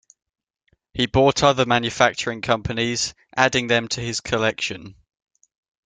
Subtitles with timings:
[0.95, 4.95] He bought other manufacturing companies, adding them to his collection.